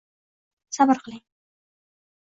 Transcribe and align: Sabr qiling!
Sabr 0.79 1.01
qiling! 1.03 1.23